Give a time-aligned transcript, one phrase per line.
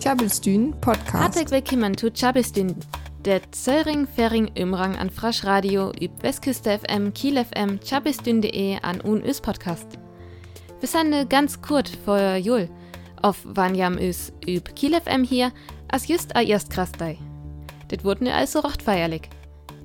[0.00, 1.14] Tjabelstün Podcast.
[1.14, 2.74] Hartelijk willkommen zu Tjabelstün,
[3.24, 9.40] der Zöllring Fering Imrang an Frasch Radio üb Westküste FM, Kiel FM, tjabelstün.de an UNÖs
[9.40, 9.86] Podcast.
[10.80, 12.68] Wir sind ganz kurz vor Jul
[13.22, 15.52] auf Wanjam is üb Kiel FM hier,
[15.88, 17.18] as just a erst krastei.
[17.90, 19.28] Det wurde ne also recht feierlich.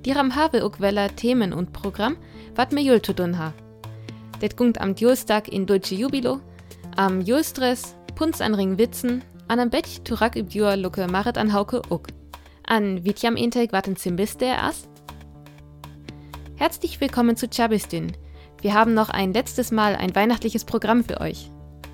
[0.05, 2.17] Die ram habe auch weller Themen und Programm,
[2.55, 3.53] wat mir Jul zu tun ha.
[4.41, 6.39] Det gungt am Julstag in Deutsche Jubilo,
[6.95, 11.53] am Julstress, Punz an Ring Witzen, an am Bett turak üb Jur Lucke Marit an
[11.53, 12.07] Hauke uck.
[12.65, 14.87] An Vitjam Integ waten Zimbis der Ass?
[16.55, 18.11] Herzlich willkommen zu Chabistin.
[18.61, 21.49] Wir haben noch ein letztes Mal ein weihnachtliches Programm für euch.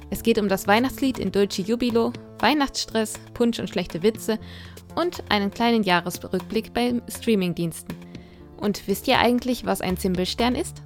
[0.09, 4.39] Es geht um das Weihnachtslied in Dolce Jubilo, Weihnachtsstress, Punsch und schlechte Witze
[4.95, 7.95] und einen kleinen Jahresrückblick bei Streamingdiensten.
[8.57, 10.81] Und wisst ihr eigentlich, was ein Zimbelstern ist?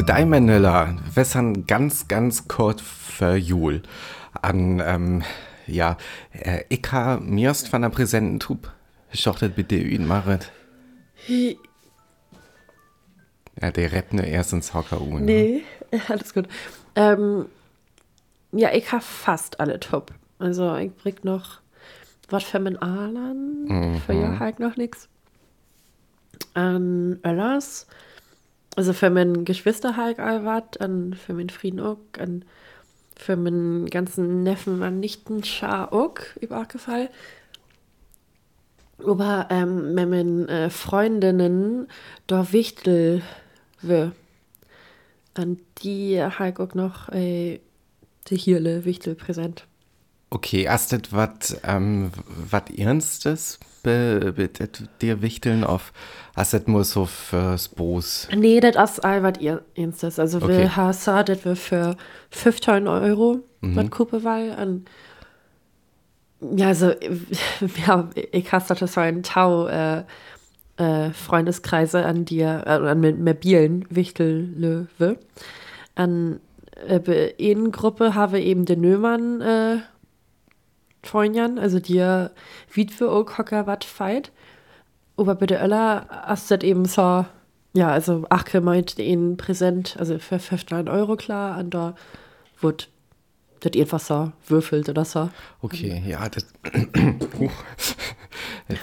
[0.00, 3.82] Gudei Manila, wässern ganz, ganz kurz für Jul.
[4.40, 5.22] An, ähm,
[5.66, 5.98] ja,
[6.32, 8.72] äh, ich ha mirst von der präsenten Tub.
[9.12, 10.52] Schochtet bitte ihn, Marit.
[13.60, 15.20] Ja, der rappt nur erst ins Hocker ne?
[15.20, 15.62] Nee,
[16.08, 16.48] alles gut.
[16.94, 17.44] Ähm,
[18.52, 20.14] ja, ich habe fast alle top.
[20.38, 21.60] Also ich bring noch
[22.30, 23.64] was für mein Alan.
[23.66, 24.00] Mhm.
[24.00, 25.10] Für ja halt noch nichts.
[26.54, 27.86] An Öllers.
[28.76, 30.80] Also für mein Geschwister halt all wat.
[30.80, 31.98] An für mein Frieden auch.
[32.18, 32.44] An
[33.16, 36.18] für meinen ganzen Neffen an Nichten Schar auch.
[36.40, 37.10] Über Fall.
[39.04, 41.88] Aber ähm, mit meinen äh, Freundinnen
[42.26, 43.22] da Wichtel
[43.82, 44.12] wir.
[45.34, 47.60] An die halt auch noch äh,
[48.26, 49.66] die Hirle Wichtel präsent.
[50.30, 54.32] Okay, erstet wat, ähm, wat Ernstes be,
[55.00, 55.92] dir wichteln auf,
[56.36, 58.28] erstet muss so fürs Boos.
[58.34, 60.18] Nee, das ist all was ihr Ernstes.
[60.18, 60.58] Also Okay.
[60.58, 60.92] wir haben
[61.24, 61.96] das wir für
[62.30, 64.56] 15 Euro was Kuppe war.
[64.58, 64.84] An
[66.56, 66.92] ja, also
[67.86, 70.04] ja, ich hasse das so ein Tau äh,
[70.78, 75.18] äh, Freundeskreise an dir, äh, an mit mobilen Wichtellöwe.
[75.94, 76.40] An
[76.88, 77.00] äh,
[77.72, 79.76] Gruppe habe eben den Nömann äh,
[81.02, 82.30] Freundjan, also dir
[82.72, 84.32] Witwe auch Hocker wat feit.
[85.20, 87.26] Aber bitte Öller hast das eben so,
[87.74, 91.94] ja, also Achke meint ihn präsent, also für 15 Euro klar, und da
[92.60, 92.89] wird
[93.60, 95.30] das einfach so würfelt oder so.
[95.62, 96.46] Okay, ja, das.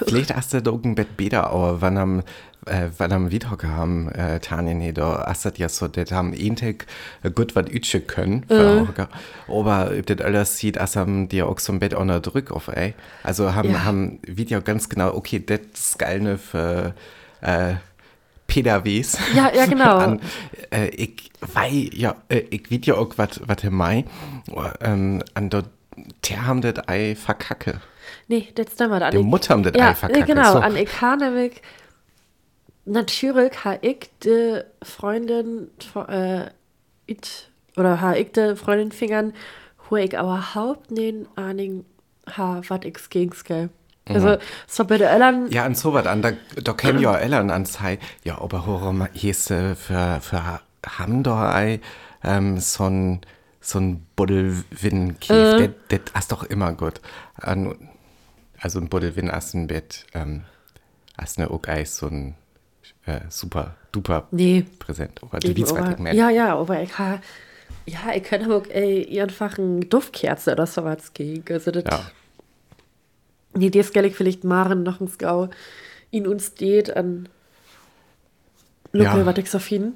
[0.06, 2.20] Vielleicht hast du doch ein Bett besser, aber wenn am,
[2.66, 6.34] äh, wenn am Wiedhocker haben, äh, Tanja, nee, da hast du ja so, das haben
[6.34, 6.86] einen Tag
[7.24, 9.08] äh, gut was ütsche können, Hocker.
[9.48, 12.52] Aber ob das alles sieht, als haben die auch so ein Bett auch noch Druck
[12.52, 12.94] auf, ey.
[13.24, 13.86] Also haben, Ja.
[13.86, 16.94] haben Video ganz genau, okay, das ist geil ne, für,
[17.42, 17.76] äh,
[18.48, 19.18] PDWs.
[19.36, 19.98] Ja, ja, genau.
[19.98, 20.22] An,
[20.72, 24.06] äh, ich wei, ja, äh, ich weet ja auch, was was im Mai,
[24.82, 25.70] ähm, an dort,
[26.30, 27.82] der haben das Ei verkacke.
[28.28, 28.94] Nee, das stimmt.
[28.94, 30.24] An Die Mutter haben das ja, Ei verkacke.
[30.24, 30.60] äh, genau, so.
[30.60, 31.62] an ich habe nämlich
[32.86, 35.70] natürlich habe ich die Freundin
[36.08, 36.48] äh,
[37.06, 39.34] it, oder habe ich die Freundin fingern,
[39.90, 41.86] wo ich aber überhaupt nicht Ahnung
[42.30, 43.72] habe, was ich gegen.
[44.16, 44.38] Also,
[44.68, 46.32] so bei der Eltern, Ja, an so was an, da,
[46.62, 49.08] da kämen ja Eltern an Zeit, ja, aber warum
[49.52, 51.80] äh, für, für haben da Ei,
[52.24, 53.22] ähm, so ein,
[53.60, 55.70] so ein Buddelwin-Kief, Äh.
[55.90, 57.02] das, das ist doch immer gut.
[58.60, 60.44] Also ein Buddelwin ist ein Bett, ähm,
[61.22, 62.36] ist eine auch so ein,
[63.06, 65.20] äh, super, duper nee, Präsent.
[65.22, 65.54] Aber du
[66.00, 66.18] meine.
[66.18, 67.20] Ja, ja, aber ich habe,
[67.86, 71.54] ja, ich könnte auch ey, einfach eine Duftkerze oder sowas gegen.
[71.54, 72.02] Also das, Ja.
[73.54, 75.50] Nee, das gell ich vielleicht Maren noch ein Skau
[76.12, 77.28] in uns steht an
[78.94, 79.26] Lucke, Ja.
[79.26, 79.96] was ich so finden.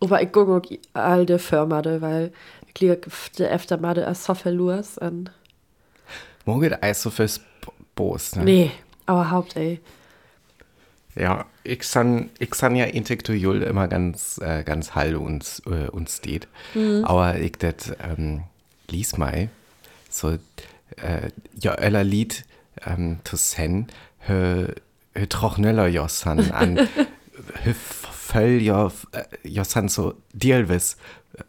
[0.00, 2.32] Aber ich gucke auch all die Firma, da, weil
[2.72, 3.00] ich liege
[3.38, 5.30] der öfter mal der so verloren an.
[6.44, 7.40] Morgen Eis so fürs
[7.94, 8.44] Boos, ne?
[8.44, 8.70] Nee,
[9.06, 9.80] aber Haupt, ey.
[11.14, 16.18] Ja, ich san, ich san ja intellektuell immer ganz, äh, ganz hall uns, äh, uns
[16.18, 16.46] steht.
[17.04, 18.42] Aber ich das, ähm,
[18.90, 19.48] lies mal,
[20.10, 20.36] so,
[20.96, 21.30] äh,
[21.60, 22.44] ja, öller Lied,
[22.84, 23.86] ähm, zu sen,
[24.20, 24.68] hö,
[25.14, 26.78] hö trochneller jossan an,
[27.64, 30.96] hö voll ja, äh, jossan so, dielwis,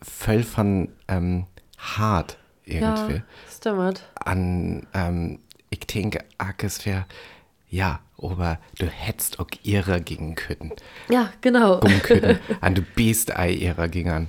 [0.02, 1.46] voll von, ähm,
[1.78, 3.24] hart irgendwie Ja,
[3.54, 4.04] stimmt.
[4.16, 5.40] an, ähm,
[5.70, 6.20] ich denke,
[6.62, 7.06] es wäre,
[7.70, 10.74] ja, aber du hättest auch ihrer gegen können.
[11.10, 11.80] Ja, genau.
[11.80, 12.40] Um können.
[12.62, 14.28] an du bist ei ihrer gegen an.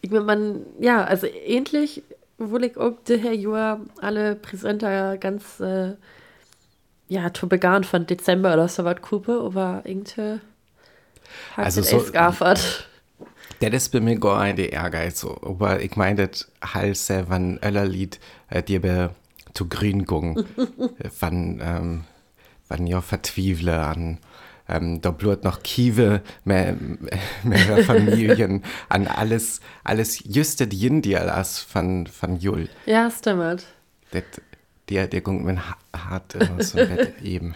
[0.00, 2.02] Ich mein, man, ja, also ähnlich,
[2.38, 5.94] wo ich auch der Herr Joa alle Präsenter ganz, äh,
[7.08, 10.40] ja, zu begann von Dezember oder so was Kupe, aber irgendwie
[11.56, 12.86] hat Also so- gaffert.
[13.60, 18.20] Das ist bei mir gar nicht Ehrgeiz, aber ich meine, das heißt, wenn ein Lied
[18.50, 19.10] äh, dir be
[19.52, 20.44] zu grün gung,
[21.18, 22.04] wann, ähm,
[22.68, 24.18] wann ja verzwiefle an,
[24.68, 26.76] ähm, da blut noch Kiewe, mehr,
[27.42, 32.68] mehr Familien, an alles, alles just das Jindial as von, von Jul.
[32.86, 33.66] Ja, stimmt.
[34.10, 34.22] Das,
[34.88, 35.62] der, der gung mir
[35.94, 36.78] hart so
[37.22, 37.54] eben.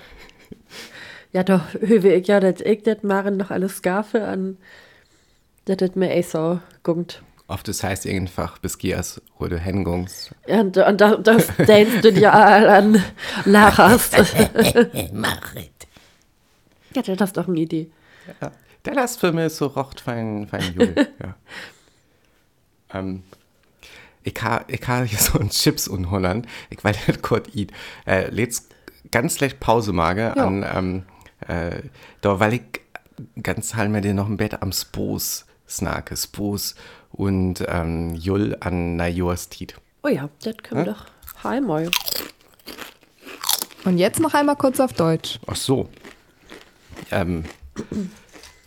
[1.32, 4.58] Ja, doch, höre ich ja, dass ich das machen noch alles Skafe an,
[5.64, 7.22] dass das mir eh so gungt.
[7.48, 10.30] Oft das heißt einfach bis Gias oder Hengungs.
[10.46, 13.02] Ja, und, und das, das denkst du dir an
[13.44, 14.16] Lachast.
[15.12, 15.71] Mach es.
[16.94, 17.90] Ja, das ist doch eine Idee.
[18.40, 18.52] Ja,
[18.84, 20.94] der das für mich so rocht fein, fein Jul.
[21.22, 21.34] ja.
[22.92, 23.22] ähm,
[24.22, 26.46] ich habe ich ha hier so ein Chips in Holland.
[26.70, 27.72] Ich weiß nicht kurz eat.
[28.06, 28.68] Äh, let's
[29.10, 30.44] ganz schlecht Pause mage Ja.
[30.46, 31.02] an, ähm,
[31.48, 31.82] äh,
[32.20, 32.62] da, weil ich
[33.42, 36.16] ganz halt mir den noch im Bett am Spoos snake.
[36.16, 36.74] Spoos
[37.10, 39.74] und ähm, Jul an Najorstit.
[40.02, 41.06] Oh ja, das können wir doch
[41.44, 41.90] einmal.
[43.84, 45.40] Und jetzt noch einmal kurz auf Deutsch.
[45.46, 45.88] Ach so.
[47.10, 47.44] Ähm,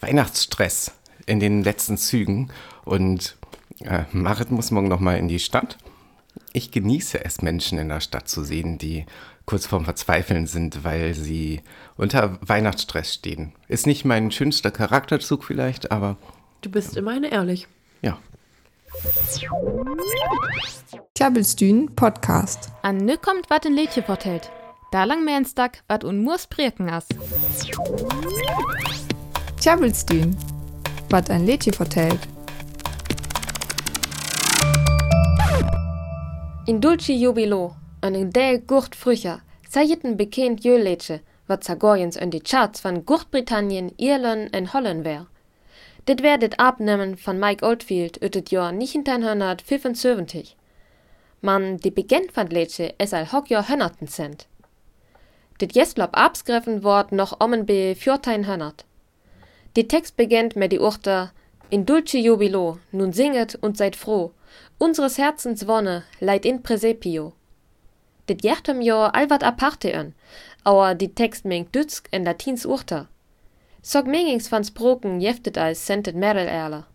[0.01, 0.91] Weihnachtsstress
[1.25, 2.51] in den letzten Zügen
[2.83, 3.35] und
[3.79, 5.77] äh, Marit muss morgen noch mal in die Stadt.
[6.53, 9.05] Ich genieße es, Menschen in der Stadt zu sehen, die
[9.45, 11.61] kurz vorm Verzweifeln sind, weil sie
[11.97, 13.53] unter Weihnachtsstress stehen.
[13.67, 16.17] Ist nicht mein schönster Charakterzug vielleicht, aber
[16.61, 17.67] Du bist immer eine ehrlich.
[18.01, 18.17] ja.
[21.15, 22.69] Klabbelstühn Podcast.
[22.81, 24.49] An nu kommt wat ein Liedje vertellt.
[24.91, 27.07] Da lang mehr ins Dack, wat un Murs prieken as.
[29.61, 30.35] Klabbelstühn.
[31.09, 32.19] Was ein Lädchen vertellt.
[36.67, 42.83] In Dulci Jubilo, an del Gurt Frücher, sayeten bekannt Jölätsche, wat Zagorjens an die Charts
[42.83, 45.27] van Großbritannien, Irland en Holland wär.
[46.07, 50.55] Dit wär dit Abnehmen von Mike Oldfield ut het Jahr 1975.
[51.41, 54.47] Man, die Beginn van Lätsche es al hock Jahr hönnerten cent.
[55.59, 58.85] Dit Jeslob absgriffen wort noch ommen be 1400.
[59.75, 61.31] Die Text beginnt mit die Urte
[61.69, 64.31] In dulce jubilo, nun singet und seid froh,
[64.77, 67.33] unseres Herzens Wonne leiht in Presepio.
[68.27, 70.13] Dit jertem jo all wat aparte an,
[70.63, 73.07] aber die Text mengt dütsk en Latins Urter.
[73.81, 76.85] Sog mengings van Sproken jeftet als sentet Merel erler.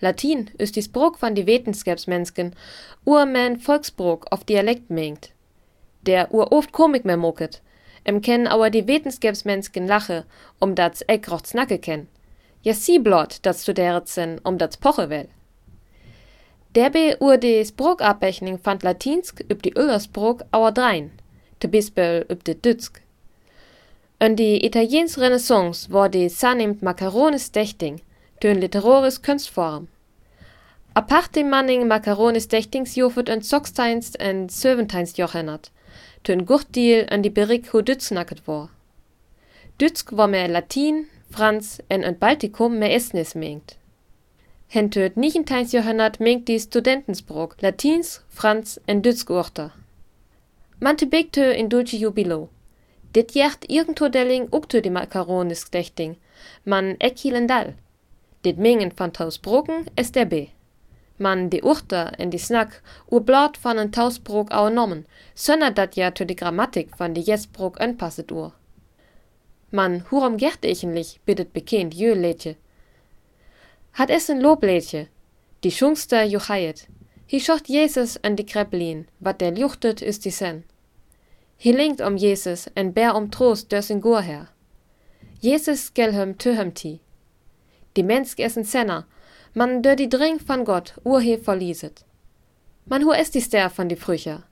[0.00, 2.54] Latin ist die Sprok van die Wetenskapsmensken,
[3.04, 5.30] ur men Volksbrok auf Dialekt mengt.
[6.06, 7.60] Der ur oft Komik mehr moket,
[8.04, 10.24] em ken aber die Wetenskapsmensken lache,
[10.58, 12.08] um dat eck rocht snacke ken.
[12.62, 15.28] Ja sie blot, dat studeret sen, um dat poche will.
[16.74, 21.10] Derbe ur de Sprokabrechnung fand Latinsk üb die Öllersprok auer drein,
[21.58, 23.00] te Bispel üb de Dütsk.
[24.20, 28.00] An die Italiens Renaissance war die sanemt Macaronis Dächting,
[28.40, 29.88] tön literaris Kunstform.
[30.94, 35.70] Aparte manning Macaronis Dächtings jofet an Sechsteins en Söventeins Jochennert,
[36.22, 38.70] tön Gurtdiel an die Berik hu Dütznacket war.
[39.80, 43.76] Dütsk war mehr Latin, Franz en an Baltikum mehr Estnis mengt.
[44.68, 49.72] Hen töt nichenteints Johannat mengt die Studentensbrok, Latins, Franz en Dütsk-Urter.
[50.78, 52.48] Mante begtö in dulci jubilo.
[53.14, 56.16] Dit jacht irgendwo delling uktö die Makaronis dächting,
[56.64, 57.74] man ekkilen dal.
[58.44, 60.46] Dit mengen van taus Broken es der B.
[61.22, 62.80] Man die Urter en die Snack
[63.12, 65.02] ur blot van en tausbrok au nommen,
[65.34, 68.54] sönner dat ja tö die Grammatik van die Jesbrok anpasset ur.
[69.70, 72.56] Man, hurom gert ichenlich, bittet bekennt jö Lädje.
[73.92, 75.08] Hat es ein Loblädje,
[75.62, 76.88] die Schungster juchaiet.
[77.30, 80.64] Hi schocht Jesus an die Kreppelin, wat der juchtet ist die Sen.
[81.62, 84.48] Hi linkt um Jesus en bär um Trost dörs in Gur her.
[85.38, 87.00] Jesus gelhem töhemti.
[87.96, 89.04] Die Mensk essen Senner,
[89.54, 92.04] man dör die Dring van Gott urhe verlieset.
[92.86, 94.44] Man hu es die Ster van die Frücher,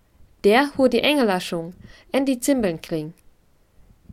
[0.45, 1.75] der hu die Engelaschung,
[2.13, 3.15] en die Zimbeln kling.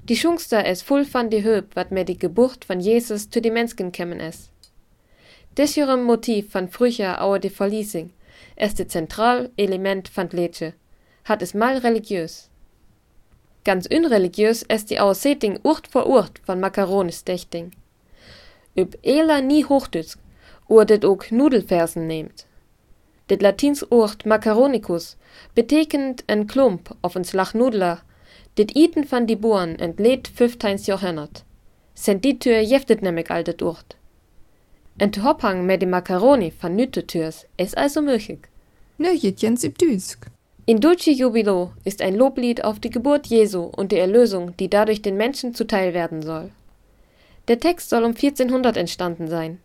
[0.07, 3.51] Die Schungster es voll van die Höb, wat mir die Geburt von Jesus zu die
[3.51, 4.51] Menschen kämmen es.
[5.57, 8.11] Des jürem Motiv van Frücher auer die Verliesing,
[8.55, 10.73] es de zentral Element van Lätsche,
[11.23, 12.49] hat es mal religiös.
[13.63, 17.71] Ganz unreligiös es die auer Setting Urt vor Urt von Makaronis dächting.
[18.77, 20.19] Üb eler nie Hochdütsk,
[20.67, 22.45] det ook Nudelfersen nehmt.
[23.25, 25.15] Det Latins Urt Macaronicus,
[25.53, 28.03] betekent en Klump auf ens Lach Nudler,
[28.55, 31.43] Dit iten van die Boeren entleed 15 Jahrhundert.
[31.93, 33.98] Sent die Tür jeftet nämlich altet Urt.
[34.98, 38.39] En te hophang met die Macaroni van Nütetürs ist also möglich.
[38.98, 40.27] Ne, Jens im Düsk.
[40.65, 45.01] In Dulci Jubilo ist ein Loblied auf die Geburt Jesu und die Erlösung, die dadurch
[45.01, 46.50] den Menschen zuteil werden soll.
[47.50, 49.60] Der Text soll um 1400 entstanden sein.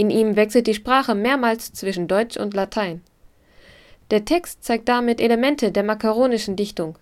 [0.00, 3.02] In ihm wechselt die Sprache mehrmals zwischen Deutsch und Latein.
[4.10, 6.96] Der Text zeigt damit Elemente der makaronischen Dichtung.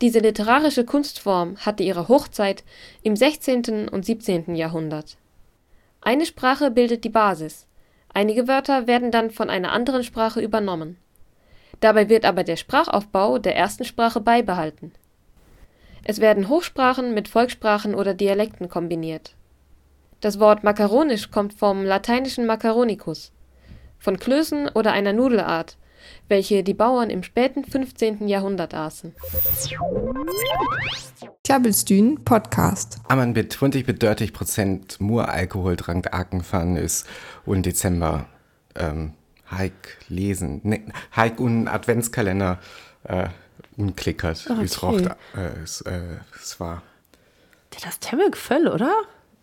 [0.00, 2.64] Diese literarische Kunstform hatte ihre Hochzeit
[3.04, 3.88] im 16.
[3.88, 4.56] und 17.
[4.56, 5.16] Jahrhundert.
[6.00, 7.68] Eine Sprache bildet die Basis,
[8.12, 10.96] einige Wörter werden dann von einer anderen Sprache übernommen.
[11.78, 14.90] Dabei wird aber der Sprachaufbau der ersten Sprache beibehalten.
[16.02, 19.36] Es werden Hochsprachen mit Volkssprachen oder Dialekten kombiniert.
[20.20, 23.30] Das Wort makaronisch kommt vom lateinischen macaronicus,
[24.00, 25.78] von Klößen oder einer Nudelart,
[26.26, 28.26] welche die Bauern im späten 15.
[28.26, 29.14] Jahrhundert aßen.
[31.44, 32.98] Klabbelstühn Podcast.
[33.04, 37.06] Aber man mit 20 bis 30 Prozent nur Alkohol trank Aken fahren ist
[37.46, 38.26] und Dezember
[38.74, 39.14] ähm,
[39.56, 40.60] Hike lesen.
[40.64, 40.82] Ne,
[41.14, 42.58] Hike und Adventskalender
[43.04, 43.28] äh,
[43.76, 44.48] unklickert.
[44.50, 44.64] Okay.
[44.64, 46.82] Es roch, äh, es, äh, es war
[47.70, 48.92] Das ist ziemlich voll, oder?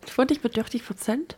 [0.05, 1.37] 20 mit 30 Prozent?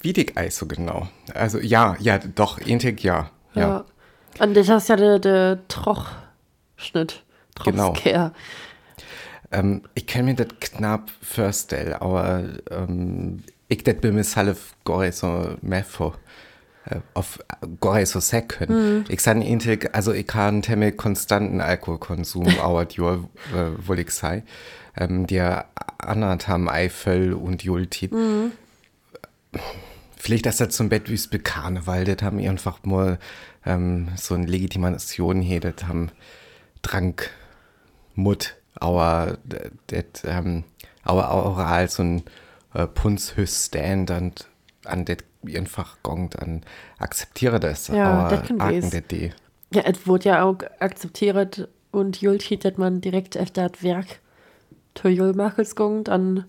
[0.00, 1.08] wie dick Eis so genau.
[1.34, 3.30] Also ja, ja, doch, Intik ja.
[3.54, 3.60] Ja.
[3.60, 3.84] Ja.
[4.38, 7.24] Und das ist ja der, der Trochschnitt.
[7.64, 7.92] Genau.
[7.92, 8.32] Trochskehr.
[9.52, 15.10] Ähm, ich kann mir das knapp vorstellen, aber ähm, ich das bin mir halb gar
[15.10, 16.16] so mehr vor.
[16.86, 17.38] Äh, auf
[17.80, 19.04] gar so sehr können.
[19.08, 24.44] Ich san intik, also ich kann ziemlich konstanten Alkoholkonsum auert Jahr, äh, wohl ich sei.
[24.96, 25.66] Ähm, der
[25.98, 28.12] anderen haben Eifel und Jultit.
[30.16, 33.18] Vielleicht ist das zum Bett wie es Karneval, das haben einfach nur
[33.66, 36.10] ähm, so eine Legitimation hier, das haben
[36.82, 37.30] Trank,
[38.14, 39.38] Mut, aber
[39.86, 40.64] das, ähm,
[41.02, 42.22] aber auch als so ein
[42.74, 44.48] äh, Punzhüstand und
[44.84, 46.62] an das einfach gongt, an
[46.98, 48.58] akzeptiere das, Ja, aber das kann
[49.10, 49.32] die.
[49.72, 54.20] Ja, es wurde ja auch akzeptiert und Jultit, dass man direkt efter das Werk
[54.94, 56.44] zu Julmachels gongt, an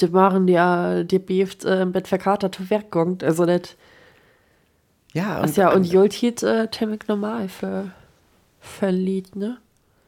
[0.00, 3.24] die waren ja, die beeft äh, im Bett verkatert zu Werk gongt.
[3.24, 3.76] Also das
[5.12, 7.92] Ja, ist ja und Jultit äh, ziemlich normal für,
[8.60, 9.58] für Lied, ne?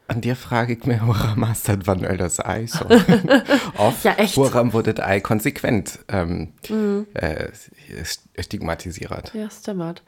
[0.08, 2.86] An dir frage ich mich, woran das, wann öl das Ei so?
[3.76, 4.36] Oft, Ja, echt.
[4.38, 7.06] woran wurde das Ei konsequent ähm, Mhm.
[7.14, 7.48] äh,
[8.38, 9.32] stigmatisiert?
[9.34, 10.02] Ja, stimmt.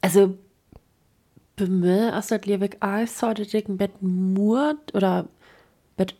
[0.00, 0.38] Also,
[1.56, 5.26] bei mir ist das lieber alles so, dass ich Bett nur oder
[5.96, 6.14] Bett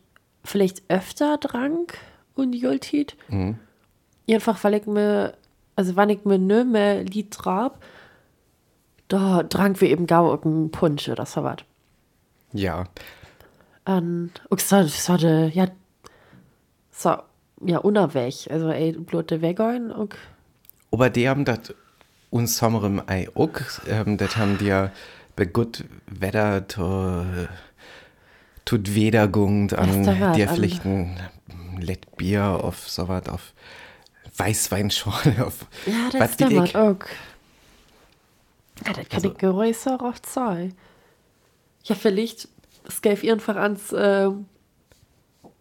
[0.45, 1.97] vielleicht öfter trank
[2.35, 3.17] und Jultit.
[4.29, 5.35] Einfach, weil ich mir,
[5.77, 7.81] also wenn ich mir nicht mehr Lied trab,
[9.07, 11.59] da trank wir eben gar einen Punsch oder so was.
[12.53, 12.85] Ja,
[13.85, 15.69] Und ich so, so de, ja,
[16.91, 17.17] so,
[17.65, 18.35] ja, unerweg.
[18.51, 20.15] Also, ey, blote Weggehen und
[20.91, 21.75] aber die haben das
[22.31, 23.51] uns Sommer im Ei auch,
[23.87, 24.89] ähm, das haben die
[25.37, 27.25] bei gut Wetter to,
[28.65, 30.05] tut Wedergung an
[30.55, 31.19] vielleicht ein
[31.79, 33.53] Lett Bier auf sowas, auf
[34.37, 36.77] Weißweinschorle, auf Ja, das was stimmt ich.
[36.77, 36.97] auch.
[38.87, 40.75] Ja, das kann Also- ich größer auch sein.
[41.89, 42.49] Ja, vielleicht,
[42.87, 44.29] es gäbe einfach ans äh,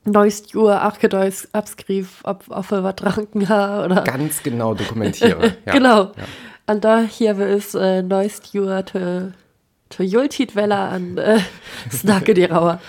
[0.03, 4.03] neuest Jahr abgedeutzt, abskrief, ob, ob wir was tranken haben oder.
[4.03, 5.57] Ganz genau dokumentiere.
[5.65, 5.73] ja.
[5.73, 6.03] genau.
[6.03, 6.13] Ja.
[6.67, 9.33] Und da hier wir es äh, neuest Jahr zu,
[9.89, 11.39] zu Jultit Weller an äh,
[11.91, 12.81] Snacke die Rauer.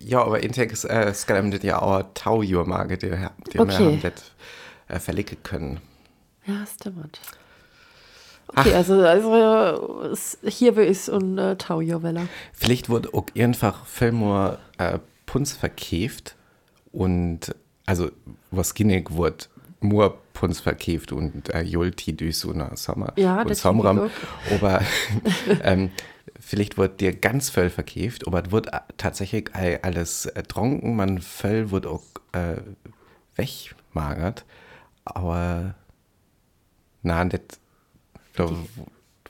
[0.00, 3.10] Ja, aber Intex äh, skalamt das ja auch Taujur-Marke, die,
[3.52, 3.78] die Okay.
[3.78, 4.32] wir haben das
[4.88, 5.80] äh, verlegen können.
[6.46, 7.20] Ja, stimmt.
[8.48, 12.26] Okay, also, also es, hier wir es und äh, Taujo Weller.
[12.52, 16.34] Vielleicht wurde auch einfach mehr äh, Punz verkäft
[16.92, 17.54] und
[17.86, 18.10] also
[18.50, 19.44] was Ginnig wurde
[19.80, 23.74] nur Punz verkäft und äh, Julti durch so eine Sommer Ja, und das find
[24.54, 24.80] Aber
[25.62, 25.90] ähm,
[26.40, 30.96] vielleicht wird dir ganz voll verkäft, aber es wird äh, tatsächlich all- alles äh, trunken,
[30.96, 32.02] man voll wird auch
[32.32, 32.56] äh,
[33.36, 34.44] wegmagert,
[35.04, 35.74] aber
[37.02, 37.40] na, das
[38.38, 38.50] da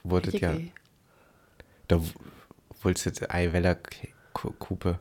[0.04, 0.54] wurde ja
[1.88, 2.00] da
[2.82, 3.76] wolltest du jetzt Eiweller
[4.32, 4.98] Kupe.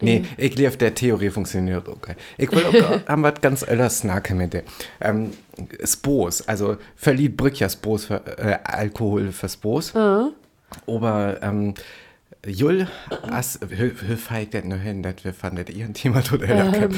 [0.00, 2.14] Nee, ich lief der Theorie funktioniert okay.
[2.38, 4.64] Ich will auch haben was ganz öllers Snacke mit der.
[5.00, 5.32] Ähm,
[5.84, 9.92] Spos, also verliert Brück ja Spos für äh, Alkohol für Spos.
[9.94, 11.74] Aber ähm,
[12.46, 12.86] Jul,
[13.30, 16.94] as, hö feig det nu hin, dat wir fandet ihren Thema tot ähm.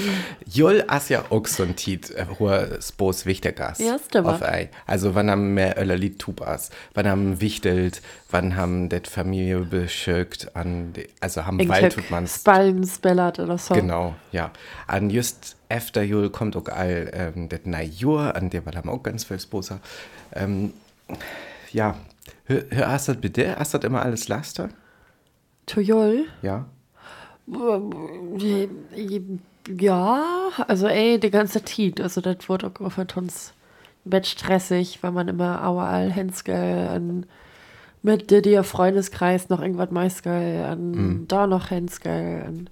[0.46, 3.78] Jul as ja auch so ein Tit, äh, hoher Spos Wichtergas.
[3.78, 4.26] Ja, stimmt.
[4.26, 4.70] Auf Ei.
[4.86, 9.60] Also wann haben mehr Öller Lied Tub as, wann haben wichtelt, wann haben det Familie
[9.60, 13.74] beschögt an, also haben Wald tut man's Spallen, Spellert oder so.
[13.74, 14.50] Genau, ja.
[14.86, 18.90] An just efter Jul kommt auch all ähm, das neue Jahr, an der wir haben
[18.90, 19.80] auch ganz viel Sposa.
[20.32, 20.72] Ähm,
[21.72, 21.96] ja,
[22.46, 23.56] hör, hör hast du das bitte?
[23.56, 24.70] Hast du das immer alles Laster?
[25.66, 26.24] Tujol?
[26.42, 26.66] Ja.
[29.68, 30.22] Ja,
[30.66, 32.00] also ey, die ganze Zeit.
[32.00, 33.52] Also das wurde auch auf uns
[34.04, 37.26] wird stressig, weil man immer auerall Henskel an
[38.02, 41.28] mit dir Freundeskreis noch irgendwas Maiskel an Mhm.
[41.28, 42.70] da noch Henskel an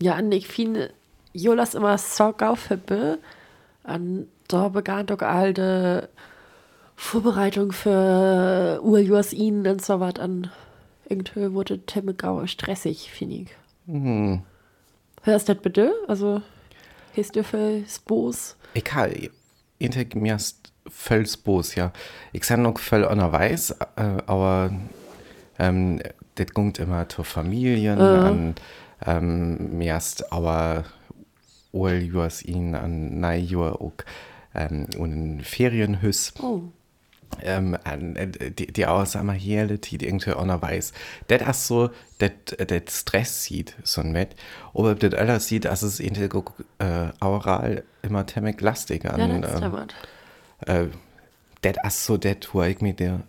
[0.00, 0.90] ja an ich finde
[1.32, 3.18] Jolas immer so gaufhippe
[3.84, 6.08] an da begann doch alte
[6.96, 10.50] Vorbereitung für Urjuas ihnen und so was an
[11.08, 13.48] irgendwie wurde Temme gau stressig finde ich
[13.86, 14.42] Hm.
[15.22, 16.42] hörst du das bitte also
[17.16, 19.30] hast du für Spos Ich habe
[20.14, 21.92] mir ist voll Bos, ja.
[22.32, 24.70] Ich sage noch voll unterweis, äh, aber
[25.58, 26.00] ähm,
[26.34, 28.54] das kommt immer zu Familien, an
[29.06, 30.84] ähm, mir ist aber
[31.72, 32.02] all
[32.44, 33.92] ihn an Neujahr auch
[34.54, 36.34] ähm, und ein Ferienhüss.
[36.42, 36.62] oh
[37.42, 40.92] ähm, äh, die, die auch wir hier die irgendwie auch noch weiß.
[41.28, 44.34] Das ist so das das Stress sieht so mit
[44.74, 46.28] aber das alles sieht dass es in der
[46.78, 49.62] äh, oral immer ziemlich lastig an ja das ist
[50.66, 50.86] ähm, äh,
[51.62, 53.20] das ist so das wo ich mich der,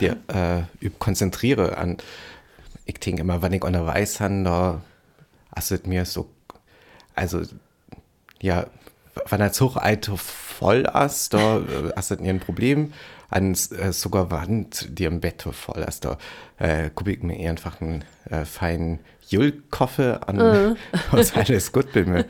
[0.00, 0.16] der
[0.80, 1.98] äh, konzentriere an.
[2.86, 4.82] Ich denke immer wenn ich an der weiß han da
[5.56, 6.28] es mir so
[7.14, 7.42] also
[8.40, 8.66] ja
[9.28, 11.60] wenn der Zug alt voll ist da
[11.94, 12.92] das nie ein Problem.
[13.30, 16.18] An äh, sogar Wand die im Bett voll ist da
[16.58, 20.76] äh, gucke ich mir einfach einen äh, feinen Julkoffe an.
[21.10, 22.24] Was alles gut bin mir.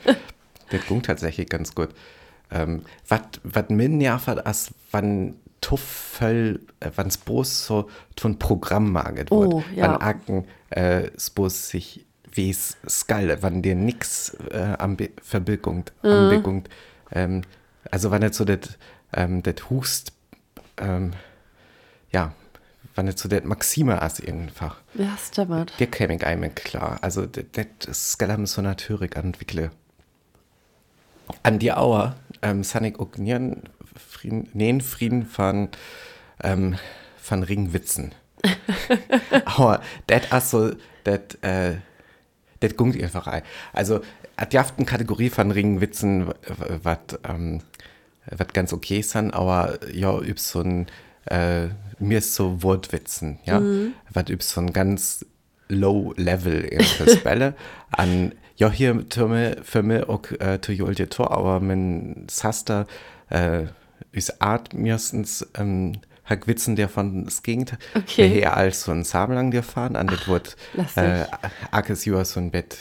[0.71, 1.90] Das ging tatsächlich ganz gut.
[2.50, 3.21] Ähm, was
[3.68, 9.52] mir nervt ist wann tuff voll äh, wann's bloß so von Programm maget wird.
[9.52, 9.85] Oh, ja.
[9.85, 11.11] wann Aken äh,
[11.71, 12.07] sich
[12.38, 14.76] wie es skal wann dir nix äh,
[15.23, 16.64] Verbildung Anbildung
[17.12, 17.42] ähm,
[17.90, 18.78] also wann nicht so das
[19.12, 20.12] ähm, das Hust
[20.78, 21.12] ähm,
[22.12, 22.33] ja
[22.95, 24.76] wann nicht so das Maxime ist einfach.
[24.95, 25.73] Ja stimmt.
[25.78, 26.99] Der käme ich einmal klar.
[27.00, 27.45] Also das
[27.78, 29.71] das skal haben so natürlich entwickle.
[31.45, 33.62] An die Auer ähm, Sanik auch nieren
[33.95, 35.68] Frieden, nähen Frieden von
[36.42, 36.76] ähm,
[37.16, 38.14] von Ringwitzen.
[39.45, 40.73] Aber das ist so
[41.04, 41.77] das äh,
[42.61, 43.42] das gungt einfach ein
[43.73, 44.01] also
[44.37, 46.33] hat die eine Kategorie von Ringwitzen
[46.83, 47.61] was ähm,
[48.53, 50.87] ganz okay dann, aber ja üb so ein
[51.27, 51.68] äh,
[51.99, 53.61] mir ist so Wortwitzen ja.
[54.12, 55.25] Was üb so ein ganz
[55.68, 57.55] low level in der Spelle.
[57.90, 62.87] An ja hier Türme für mich auch äh, zu Julje Tor aber mein Saster
[63.31, 63.66] äh,
[64.12, 65.92] ist Art mirstens ähm,
[66.28, 68.28] hat Witzen der von das Gegenteil Okay.
[68.28, 69.96] her als so ein Sabelang dir fahren.
[69.96, 71.02] An das Wort lastig.
[71.02, 71.26] äh,
[71.70, 72.78] Akes Jua so ein Bett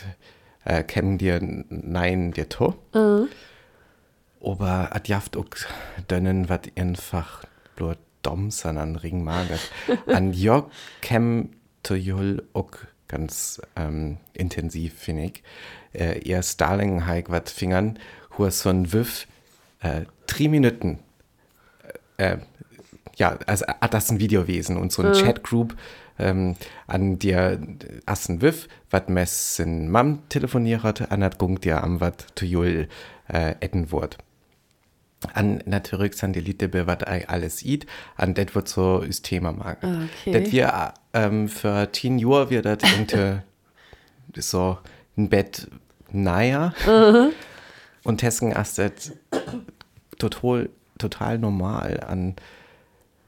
[0.65, 2.75] äh, kennen dir nein dir Tor.
[4.41, 5.45] Aber at jaft auch
[6.09, 7.43] dönnen wat einfach
[7.79, 9.71] nur dumm san an Ring magert.
[10.07, 10.65] An Jörg
[11.01, 11.49] kem
[11.83, 12.71] to Jul auch
[13.07, 15.43] ganz ähm, intensiv finde ich.
[15.93, 17.97] Äh, ihr Starling Hike wat fingern
[18.37, 19.27] hu so ein Wiff
[19.81, 20.99] äh, drei Minuten
[22.17, 22.37] äh,
[23.17, 25.75] ja, also hat das ein Videowesen und so ein Chatgroup
[26.19, 26.55] ähm,
[26.87, 27.59] an der
[28.05, 32.87] assen Wiff, wat messen Mam telefoniert, an hat gungt ja am wat to Jul
[33.27, 34.17] äh, etten wort.
[35.33, 39.51] An natürlich sind die Liebe, wat ei alles sieht, an det wird so ist Thema
[39.51, 39.79] mag.
[39.83, 40.31] Okay.
[40.31, 43.41] Das wir ähm, für 10 Uhr wir irgendwie
[44.35, 44.77] so
[45.17, 45.67] ein Bett
[46.11, 46.73] naja
[48.03, 49.11] und Tessen ist das
[50.19, 52.35] total, total normal an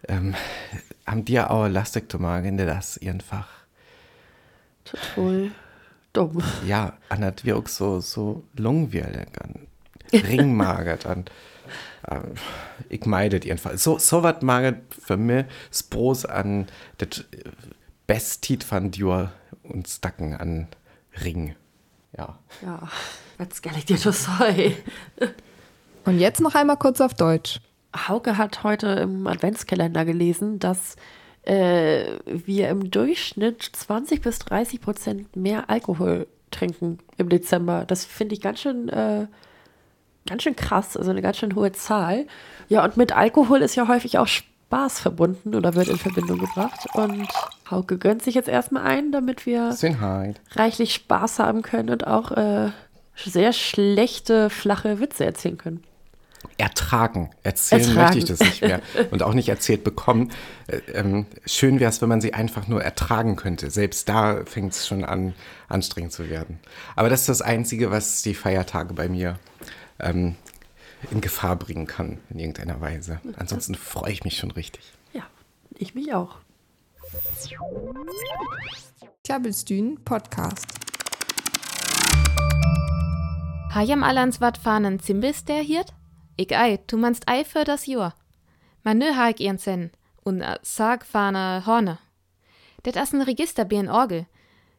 [0.08, 0.36] ähm,
[1.06, 3.48] haben dir auch lastig zu machen, das einfach
[4.86, 5.52] total
[6.14, 6.42] dumm.
[6.66, 9.68] Ja, an das wir auch so, so langweilig an.
[10.12, 11.26] Ringmagert an.
[12.10, 12.34] Ähm,
[12.90, 13.78] ich meide die einfach.
[13.78, 15.46] So, so was magert für mich.
[15.72, 17.26] Spros an das
[18.08, 19.32] Bestit von dir
[19.64, 20.68] und Stacken an
[21.24, 21.56] Ring.
[22.18, 22.40] Ja.
[22.64, 22.90] ja
[23.38, 24.76] was kann ich dir das sagen?
[26.06, 27.60] Und jetzt noch einmal kurz auf Deutsch.
[27.96, 30.96] Hauke hat heute im Adventskalender gelesen, dass
[31.44, 37.86] äh, wir im Durchschnitt 20 bis 30 Prozent mehr Alkohol trinken im Dezember.
[37.86, 39.28] Das finde ich ganz schön, äh,
[40.28, 42.28] ganz schön krass, also eine ganz schön hohe Zahl.
[42.68, 46.88] Ja, und mit Alkohol ist ja häufig auch Spaß verbunden oder wird in Verbindung gebracht.
[46.94, 47.28] Und
[47.72, 50.40] Hauke gönnt sich jetzt erstmal ein, damit wir Schönheit.
[50.52, 52.70] reichlich Spaß haben können und auch äh,
[53.16, 55.84] sehr schlechte, flache Witze erzählen können.
[56.60, 57.30] Ertragen.
[57.44, 58.02] Erzählen Ertragen.
[58.02, 58.82] möchte ich das nicht mehr.
[59.12, 60.32] Und auch nicht erzählt bekommen.
[60.68, 63.70] Äh, ähm, schön wäre es, wenn man sie einfach nur ertragen könnte.
[63.72, 65.34] Selbst da fängt es schon an,
[65.68, 66.60] anstrengend zu werden.
[66.96, 69.40] Aber das ist das Einzige, was die Feiertage bei mir
[70.00, 70.36] ähm,
[71.12, 73.22] in Gefahr bringen kann, in irgendeiner Weise.
[73.38, 74.84] Ansonsten freue ich mich schon richtig.
[75.14, 75.24] Ja,
[75.78, 76.38] ich mich auch.
[79.24, 80.68] Klabbelstühn Podcast.
[83.74, 85.94] Hajam allans wat fahnen Zimbis der hiert?
[86.40, 88.16] Ich ei, du meinst ei für das Jahr.
[88.84, 89.92] Man nö ha ich ihren Zen
[90.24, 92.00] und a sag fahne Horne.
[92.86, 94.26] Det as ein Register bi en Orgel.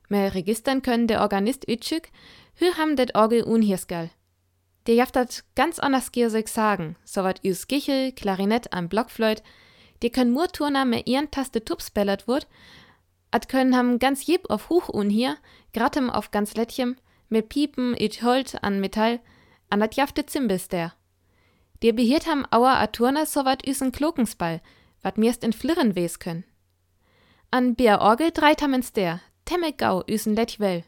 [0.08, 2.08] Mehr registern können der Organist ütschück,
[2.54, 4.10] hü ham det Orgel unhirsgal.
[4.86, 9.42] Der jaft dat ganz anders giersig sagen, so wat üs Gichel, Klarinett am Blockflöt,
[10.02, 12.48] die können nur Turner mit ihren Taste Tups bellert wird,
[13.30, 15.36] at können ham ganz jeb auf Huch un hier,
[15.74, 16.96] grattem auf ganz Lettchem,
[17.28, 19.20] mit Piepen, it Holt an Metall,
[19.68, 20.94] an dat jafte Zimbis der.
[21.82, 24.60] Der behiert ham auer a Turner so wat üsen Klokensball,
[25.02, 26.44] wat mirst in Flirren wes können.
[27.50, 30.84] An Bär Orgel dreit ham ins der, temme gau üsen Lettch well.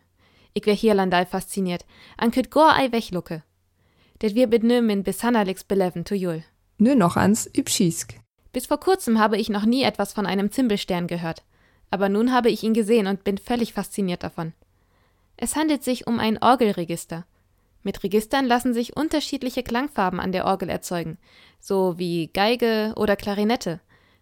[0.55, 1.87] Ich wär hier landal fasziniert,
[2.19, 3.43] an küt gor ei weglucke.
[4.21, 6.45] Det wir bit nö min bis Hanalix beleven to Jul.
[6.79, 8.15] Nö noch ans Übschiesk.
[8.53, 11.43] Bis vor kurzem habe ich noch nie etwas von einem Zimbelstern gehört,
[11.91, 14.53] aber nun habe ich ihn gesehen und bin völlig fasziniert davon.
[15.37, 17.25] Es handelt sich um ein Orgelregister.
[17.83, 21.19] Mit Registern lassen sich unterschiedliche Klangfarben an der Orgel erzeugen,
[21.61, 23.81] so wie Geige oder Klarinette.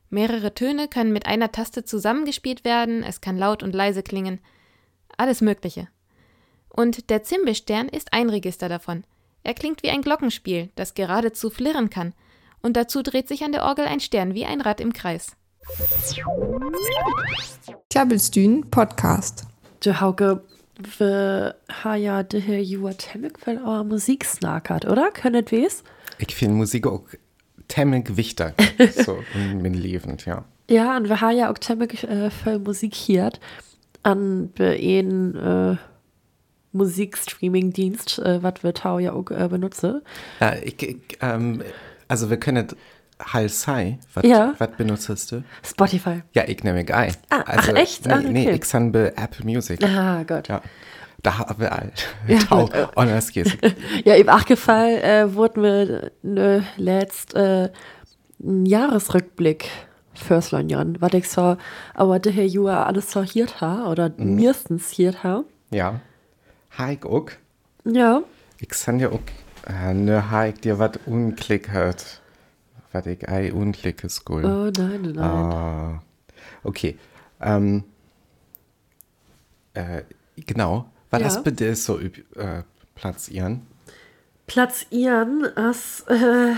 [0.08, 4.40] Mehrere Töne können mit einer Taste zusammengespielt werden, es kann laut und leise klingen.
[5.16, 5.88] Alles Mögliche.
[6.68, 9.04] Und der Zimbelstern ist ein Register davon.
[9.42, 12.14] Er klingt wie ein Glockenspiel, das geradezu flirren kann,
[12.62, 15.36] und dazu dreht sich an der Orgel ein Stern wie ein Rad im Kreis.
[17.90, 19.44] Klabbelstühn Podcast.
[19.82, 20.44] Du Hauke,
[20.98, 25.10] wir haben ja de hier Jua Temmig, weil our Musik snackert, oder?
[25.10, 25.84] Könnet wes?
[26.18, 27.02] Ich finde Musik auch
[27.68, 28.54] temmig wichtig,
[29.04, 30.44] so in mein Leben, ja.
[30.68, 33.32] Ja, und wir haben ja auch Temmig äh, Musik hier
[34.02, 35.76] an einen äh,
[36.72, 40.02] Musikstreaming-Dienst, äh, was wir Tau ja auch äh, benutzen.
[40.40, 41.62] Ja, ich, ich, ähm,
[42.08, 42.68] also wir können
[43.32, 44.54] Halsai, was Ja.
[44.58, 45.42] was benutzt du?
[45.64, 46.22] Spotify.
[46.32, 47.12] Ja, ich nehme Guy.
[47.28, 48.06] Ah, also, ach, echt?
[48.06, 48.56] Nee, Ah, nee okay.
[48.56, 49.82] ich san be Apple Music.
[49.84, 50.48] Ah, Gott.
[50.48, 50.62] Ja.
[51.22, 51.92] Da haben wir all.
[52.28, 53.34] Ja, Tau, honest.
[54.04, 57.68] Ja, im Achgefall äh, wurden wir ne, letzt äh,
[58.38, 59.68] Jahresrückblick
[60.14, 61.56] fürs Jahren, was ich so,
[61.94, 64.36] aber der Herr Jua alles so hier ha oder Mhm.
[64.42, 65.44] meistens hier ha.
[65.70, 66.00] Ja.
[66.76, 67.26] Haik auch.
[67.84, 68.22] Ja,
[68.58, 69.20] Ich san ja auch,
[69.66, 72.04] äh, ne Haik dir wat unklickert.
[72.04, 72.19] Was
[73.06, 74.44] ich ei unklicke school.
[74.44, 75.18] oh nein, nein, nein.
[75.24, 76.02] Ah,
[76.64, 76.98] okay.
[77.40, 77.84] Ähm,
[79.74, 80.02] äh,
[80.36, 80.86] genau.
[81.10, 81.24] War Ja.
[81.26, 82.62] das bitte so äh,
[82.94, 83.66] platzieren?
[84.46, 86.54] Platz ihren als äh,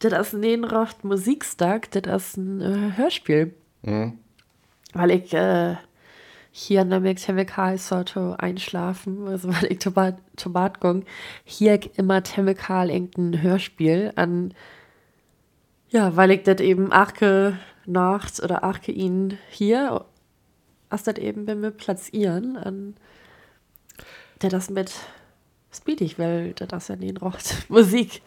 [0.00, 3.54] das ist Nenrocht Musikstag, das ist ein äh, Hörspiel.
[3.82, 4.18] Mhm.
[4.92, 5.76] Weil ich äh,
[6.50, 11.04] hier in der Chemical sollte einschlafen, also weil ich Tobat Tobat gong,
[11.44, 14.52] hier immer Chemical irgendein Hörspiel an,
[15.92, 20.04] ja, weil ich das eben Arke nachts oder Arke ihn hier,
[20.88, 22.96] als das eben bei mir platzieren, an,
[24.40, 24.92] der das mit
[25.70, 28.22] Speedig, weil das ist ja Nenrocht Musik.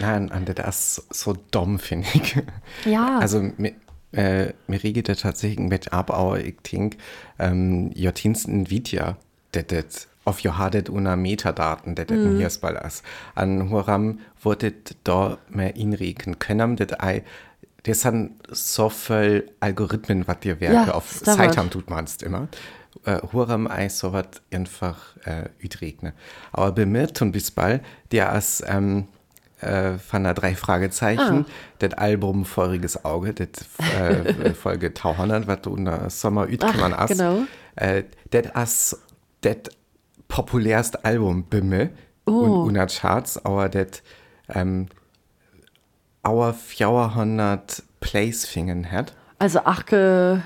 [0.00, 2.36] Nein, an das ist so dumm, finde ich.
[2.84, 3.18] Ja.
[3.18, 3.74] Also, mir,
[4.12, 6.98] äh, mir regelt das tatsächlich mit ab, aber ich denke,
[7.38, 7.90] ähm,
[8.70, 9.16] Video,
[9.52, 13.02] das das auf ihr hadet una Metadaten, ist bei us.
[13.34, 17.22] An Huram wurde da mehr inregen können, das ei,
[17.84, 22.48] das sind so viel Algorithmen, was dir Werke Ja, auf Zeit haben, tut manst immer.
[23.04, 26.12] Äh, Huram ei so wat einfach äh, ütregne.
[26.52, 29.06] Aber bei mir tun bis bald, der als ähm,
[29.60, 31.52] äh, von der drei Fragezeichen, Ah.
[31.78, 33.48] das Album Feuriges Auge, das
[33.96, 37.10] äh, Folge 200, was du in der Sommer üt kann man as.
[37.10, 37.42] genau.
[37.76, 39.00] Äh, das as
[39.42, 39.56] das
[40.28, 41.90] populärste Album bei mir
[42.28, 42.32] Oh.
[42.40, 44.02] und unter Charts, aber das
[44.48, 44.86] ähm,
[46.26, 49.14] our 400 Plays fingen hat.
[49.38, 50.42] Also Arke,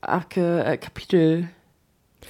[0.00, 1.48] Arke äh, Kapitel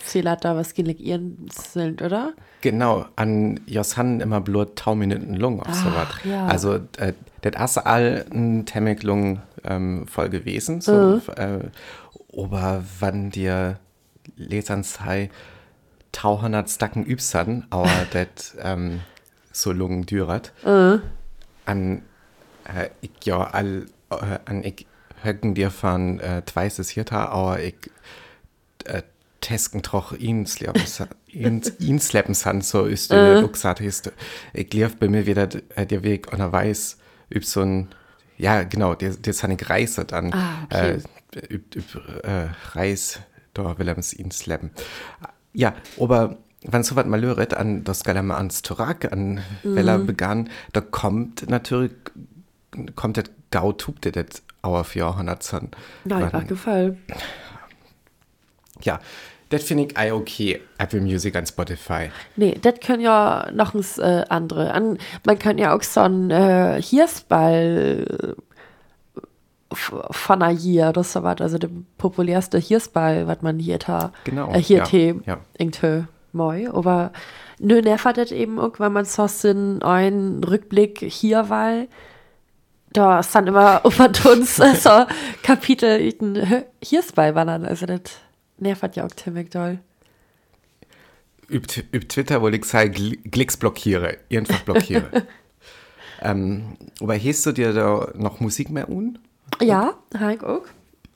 [0.03, 2.33] zählt da was gegen ihren sind, oder?
[2.63, 6.25] Genau, an Josan immer blut tau Minuten Lung auf so was.
[6.25, 6.47] Ja.
[6.47, 10.81] Also, äh, das ist all ein Temmig Lung ähm, voll gewesen.
[10.81, 11.59] So, äh,
[12.37, 13.79] aber wann dir
[14.37, 15.31] Lesern sei
[16.13, 19.01] tau hundert Stacken übsan, aber das ähm,
[19.53, 20.53] so Lungen düret.
[21.67, 22.03] An
[22.65, 24.87] äh, ich ja all äh, an ich
[25.23, 27.91] höcken dir von äh, tweises hier aber ich
[28.85, 29.03] äh,
[29.41, 30.85] tesken troch ihn sleppen
[32.35, 33.47] san so ist äh.
[33.47, 34.13] gesagt ist
[34.53, 36.99] ich lief bei mir wieder äh, der Weg und er weiß
[37.31, 37.89] üb so ein
[38.37, 40.99] ja genau der der seine Reise dann Ah, okay.
[41.37, 43.21] äh, üb, üb, äh, Reis
[43.55, 44.71] da will er ihn slappen
[45.53, 46.37] ja aber
[46.67, 49.77] wenn so was mal löret an das Galama ans Torak an mhm.
[49.77, 51.93] Weller begann da kommt natürlich
[52.97, 55.63] kommt das Gau tupte das Auer 400
[56.05, 57.03] Nein, war gefallen.
[58.81, 58.99] ja,
[59.51, 60.61] Das finde ich auch okay.
[60.79, 62.11] Apple Music und Spotify.
[62.37, 64.73] Nee, das können ja noch ins äh, andere.
[64.73, 68.54] An, man kann ja auch so ein äh, Hirsball äh,
[70.29, 74.59] einer hier, das ist was, also der populärste Hirsball, was man hier da, Genau, äh,
[74.61, 75.39] hier ja, te, ja.
[75.59, 77.13] irgendwie moi, aber
[77.59, 81.89] nö, nervt das eben auch, wenn man so in einen Rückblick hier weil,
[82.93, 85.05] da ist dann immer über uns äh, so
[85.43, 86.13] Kapitel
[86.83, 88.01] Hirsball wandern, also das
[88.59, 89.79] nervt ja auch ziemlich doll.
[91.51, 94.17] Üb, üb Twitter wollte ich sagen, Gl- Klicks blockiere.
[94.33, 95.27] Einfach blockiere.
[96.23, 99.19] ähm, aber hast du dir da noch Musik mehr un?
[99.61, 100.65] Ja, Hank auch.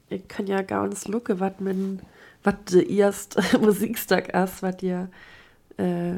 [0.09, 2.01] Ich kann ja ganz lucken, was min,
[2.43, 5.11] was der erste Musikstag ist, was dir,
[5.77, 6.15] äh,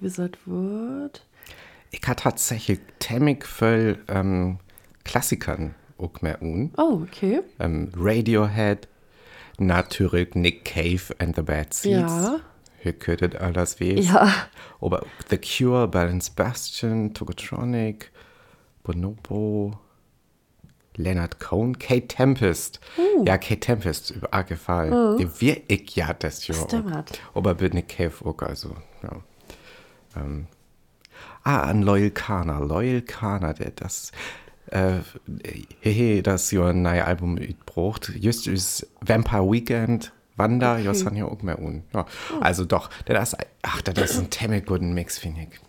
[0.00, 1.26] wie sagt wird.
[1.90, 4.58] Ich hatte tatsächlich ziemlich viel ähm,
[5.04, 6.72] Klassikern auch mehr un.
[6.76, 7.42] Oh, okay.
[7.58, 8.88] Ähm, Radiohead,
[9.58, 12.12] natürlich Nick Cave and the Bad Seeds.
[12.12, 12.40] Ja.
[12.84, 14.12] Ihr könntet alles wissen.
[14.12, 14.30] Ja.
[14.80, 18.12] Aber The Cure, Balance Bastion, Togotronic,
[18.82, 19.78] Bonobo,
[20.96, 22.80] Leonard Cohen, Kate Tempest.
[23.24, 25.18] Ja, Kate Tempest, über arg gefallen.
[25.18, 26.64] Die wir ich ja das Jahr.
[26.64, 27.20] Stimmt.
[27.34, 29.20] Aber bei Nick Cave auch, also, ja.
[30.16, 30.46] Ähm.
[31.42, 32.58] Ah, an Loyal Kana.
[32.58, 34.12] Loyal Kana, der das,
[34.68, 35.00] äh,
[35.80, 38.12] hehe, das ja ein neues Album braucht.
[38.16, 40.84] Just ist Vampire Weekend, Wanda, okay.
[40.84, 41.84] das haben ja auch mehr un.
[41.92, 42.06] Ja,
[42.40, 44.30] also doch, das, ach, das ist ein
[44.64, 45.60] guten Mix, finde ich.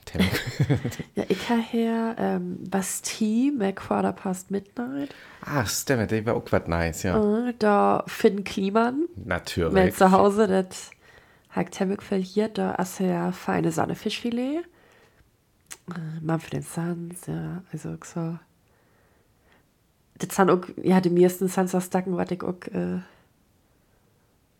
[1.15, 5.13] Ja, ich habe hier ähm, Bastille, McQuarter Past Midnight.
[5.41, 7.47] ah, stimmt, der war auch was nice, ja.
[7.49, 9.73] Äh, da Finn Kliman, Natürlich.
[9.73, 10.91] mein Zuhause, das
[11.49, 12.49] hat viel hier.
[12.49, 14.63] Da ist ja feine Sahnefischfilet.
[15.89, 18.37] Äh, Manfred Sons, ja, also so.
[20.17, 22.99] Das sind auch, ja, die meisten Sons aus Dacken, was ich auch, äh,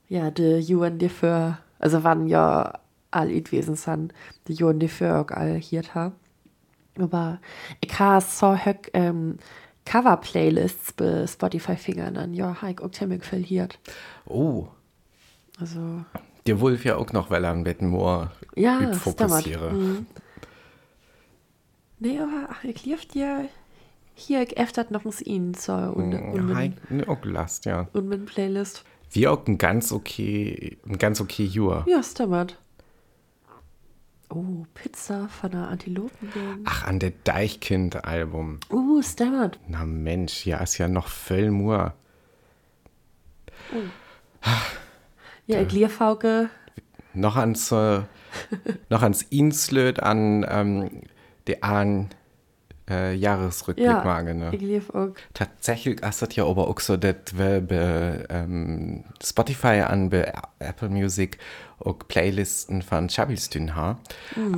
[0.09, 2.79] ja, die Juren, die für, also waren ja
[3.11, 4.13] all gewesen sind,
[4.47, 6.15] die Juren, die für auch all hier haben.
[6.99, 7.39] Aber
[7.83, 9.37] ich habe so höck, ähm,
[9.85, 13.67] Cover-Playlists bei Spotify-Fingern an, ja, ich auch ziemlich viel hier.
[14.25, 14.67] Oh,
[15.59, 16.03] Also,
[16.47, 19.71] der Wolf ja auch noch, weil er an Wettenmoor ja, fokussiere.
[19.73, 20.05] Mhm.
[21.99, 23.47] Nee, aber ach, ich lief dir
[24.13, 27.65] hier, ich öfter noch ins ihn so und, Ja, und, hei- mein, ne, auch last,
[27.65, 27.87] ja.
[27.93, 28.83] und mein Playlist.
[29.15, 31.85] Wie auch ein ganz okay, ein ganz okay Jahr.
[31.87, 32.59] Ja, stimmt.
[34.29, 36.59] Oh, Pizza von der Antilopengang.
[36.65, 38.59] Ach, an der Deichkind-Album.
[38.69, 39.57] Oh, stimmt.
[39.69, 41.93] Na Mensch, ja, ist ja noch viel mehr.
[45.47, 46.49] Ja, ich lief Fauke.
[47.13, 48.01] Noch ans, äh,
[48.89, 51.03] noch ans Inslöd an ähm,
[51.47, 52.09] die an
[52.89, 54.51] äh, Jahresrückblick Ja, mag, ne?
[54.53, 55.09] ich lief auch.
[55.33, 60.89] Tatsächlich ist das ja aber auch so, dass wir bei ähm, Spotify an bei Apple
[60.89, 61.37] Music
[61.79, 63.99] auch Playlisten von Chabistün haben.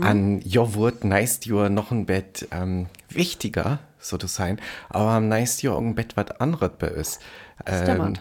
[0.02, 4.60] An ja wird nice Jahr noch ein Bett ähm, wichtiger, so zu sein,
[4.90, 7.20] aber am nice Jahr auch ein Bett was anderes bei uns.
[7.66, 8.14] Ähm,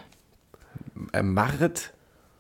[1.12, 1.92] äh, Marit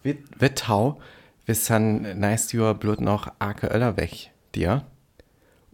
[0.02, 1.00] Wit- Wittau,
[1.44, 4.84] wir sind nice Jahr blut noch Arke Öller weg, dir.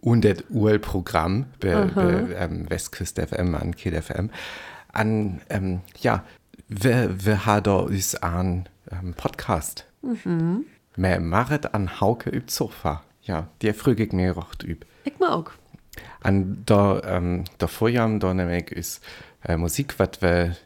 [0.03, 4.31] Und das UL-Programm bei, bei ähm, Westküste FM an Kiel FM.
[4.93, 6.25] An, ähm, ja,
[6.69, 9.87] wir, wir haben da uns einen ähm, Podcast.
[10.03, 10.67] Mhm.
[10.97, 13.05] Mehr Marit an Hauke üb Sofa.
[13.23, 14.85] Ja, der früge ich mir recht üb.
[15.05, 15.51] Ich mag auch.
[16.21, 19.05] An der, ähm, der Vorjahr, da nämlich ist
[19.45, 20.57] äh, Musik, was wir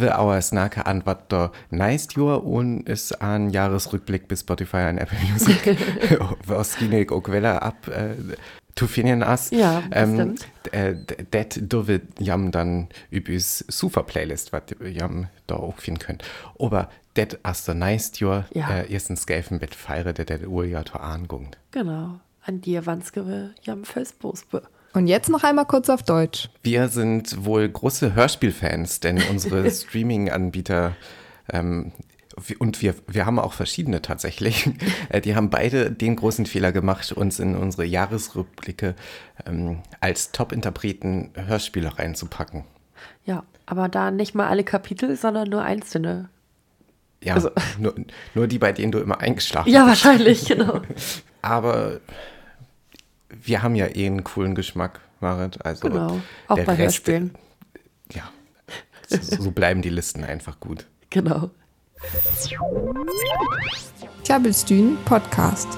[0.00, 4.88] wir auch als Nake an, was da nice Jahr und ist ein Jahresrückblick bis Spotify
[4.88, 5.76] und Apple Music.
[6.46, 8.14] was ging ich auch wieder ab, äh,
[8.74, 9.50] zu finden as.
[9.50, 10.34] Ja, ähm,
[10.72, 10.94] äh,
[11.32, 16.24] Det do wir jam dann übis super Playlist, was jam da auch finden könnt.
[16.58, 18.70] Aber det as der nice Jahr, Ja.
[18.70, 21.56] äh, erstens gelfen mit feiere der der Urjahr to angungt.
[21.70, 22.20] Genau.
[22.42, 24.62] An dir Wanske, jam Felsbosbe.
[24.96, 26.48] Und jetzt noch einmal kurz auf Deutsch.
[26.62, 30.96] Wir sind wohl große Hörspielfans, denn unsere Streaming-Anbieter
[31.52, 31.92] ähm,
[32.58, 34.70] und wir, wir haben auch verschiedene tatsächlich.
[35.10, 38.94] Äh, Die haben beide den großen Fehler gemacht, uns in unsere Jahresrückblicke
[39.46, 42.64] ähm, als Top-Interpreten Hörspiele reinzupacken.
[43.26, 46.30] Ja, aber da nicht mal alle Kapitel, sondern nur einzelne.
[47.22, 47.94] Ja, Also- nur,
[48.34, 50.04] nur die, bei denen du immer eingeschlafen Ja, bist.
[50.04, 50.80] wahrscheinlich, genau.
[51.42, 52.00] Aber
[53.28, 55.64] wir haben ja eh einen coolen Geschmack, Marit.
[55.64, 56.20] Also Genau.
[56.48, 57.34] Auch der bei Rest- Hörspielen.
[58.12, 58.30] Ja,
[59.08, 60.86] so, so bleiben die Listen einfach gut.
[61.10, 61.50] Genau.
[64.22, 65.68] Tjabelstün Podcast.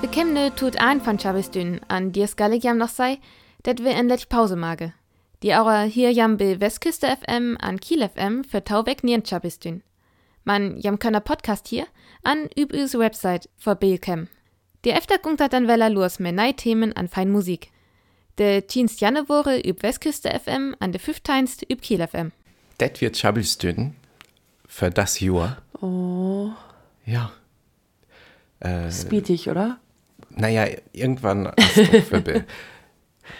[0.00, 3.18] Wir kämen tut ein von Chabistün, an dir skallig jam noch sei,
[3.62, 4.92] dat wir en letch Pause mage.
[5.42, 9.82] Die aura hier jam be Westküste FM an Kiel FM für Tauweg nien Chabistün.
[10.44, 11.86] Man jam könner Podcast hier,
[12.22, 14.28] an üb us Website vorbeikommen.
[14.84, 17.70] Die efter gungt dann weller los mit neue Themen an fein Musik.
[18.38, 18.90] De 10.
[18.98, 21.48] Januare üb Westküste FM an de 15.
[21.70, 22.32] üb Kiel FM.
[22.78, 23.94] Das wird Chabelstün
[24.66, 25.58] für das Jahr.
[25.80, 26.50] Oh,
[27.06, 27.32] Ja.
[28.60, 29.78] Äh, speedig, oder?
[30.30, 32.10] naja, irgendwann ist.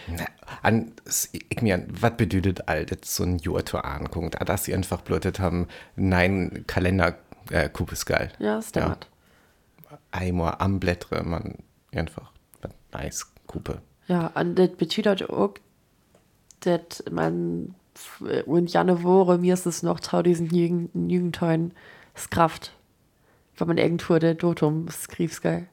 [0.06, 0.24] Na,
[0.62, 0.92] an,
[1.32, 4.30] ich mir, was bedeutet all das so ein Jahr zu angucken?
[4.30, 7.18] Da, dass sie einfach blödet haben, nein, Kalender,
[7.50, 8.32] äh, Kupes geil.
[8.38, 9.08] Ja, stimmt.
[10.10, 11.58] Einmal am Blättre, man,
[11.92, 12.32] einfach,
[12.92, 13.82] nice, Kupe.
[14.08, 15.54] Ja, und das bedeutet auch,
[16.60, 17.74] dass man
[18.46, 21.72] und Januar, mir ist es noch trau diesen Jugend, Jugendteuen,
[22.14, 22.72] es Kraft.
[23.56, 25.68] Wenn man irgendwo der Datum skrivs, geil.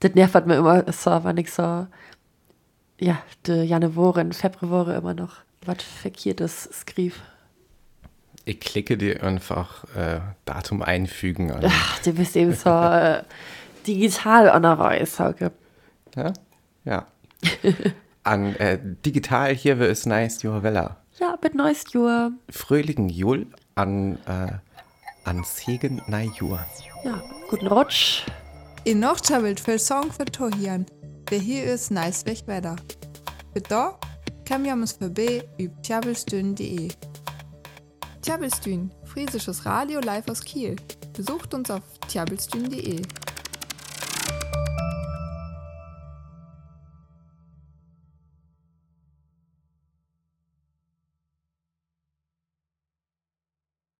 [0.00, 1.86] Das nervt mir immer so, wenn ich so,
[2.98, 7.20] ja, der Januar und Februar immer noch was Verkehrtes skriv.
[8.44, 11.62] Ich klicke dir einfach äh, Datum einfügen an.
[11.66, 13.22] Ach, du bist eben so äh,
[13.86, 15.52] digital an der Reise, Hauke.
[16.14, 16.32] Ja?
[16.84, 17.06] Ja.
[18.24, 20.96] an äh, digital hier wird es nice, Jahr Weller.
[21.18, 22.32] Ja, mit neues Jahr.
[22.48, 24.52] Fröhlichen Jul an, äh,
[25.24, 26.64] an Segen Najur.
[27.04, 28.24] Ja, guten Rutsch.
[28.86, 30.86] I noch chabelt viel Song für Tohian.
[31.30, 32.76] Der hier ist nice weg weiter.
[33.52, 33.98] Für da
[34.46, 36.88] kann wir uns vorbei über tjabelstün.de.
[38.22, 40.76] Tjabelstün, friesisches Radio live aus Kiel.
[41.16, 43.02] Besucht uns auf tjabelstün.de.